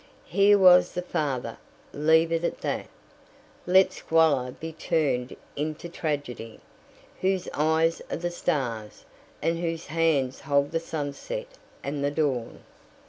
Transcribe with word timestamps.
Here 0.25 0.57
was 0.57 0.93
the 0.93 1.03
father; 1.03 1.59
leave 1.93 2.31
it 2.31 2.43
at 2.43 2.61
that. 2.61 2.87
Let 3.67 3.93
Squalor 3.93 4.49
be 4.51 4.71
turned 4.73 5.35
into 5.55 5.89
Tragedy, 5.89 6.59
whose 7.19 7.47
eyes 7.53 8.01
are 8.09 8.17
the 8.17 8.31
stars, 8.31 9.05
and 9.43 9.59
whose 9.59 9.85
hands 9.85 10.39
hold 10.41 10.71
the 10.71 10.79
sunset 10.79 11.49
and 11.83 12.03
the 12.03 12.09
dawn. 12.09 12.61